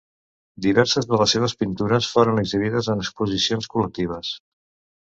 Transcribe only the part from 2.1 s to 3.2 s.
foren exhibides en